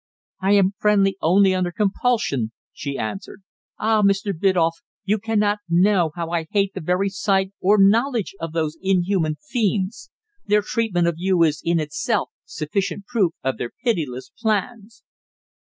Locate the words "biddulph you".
4.33-5.19